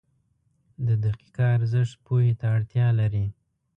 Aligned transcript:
•د 0.87 0.89
دقیقه 1.05 1.45
ارزښت 1.55 1.93
پوهې 2.05 2.31
ته 2.39 2.45
اړتیا 2.55 2.87
لري. 2.99 3.25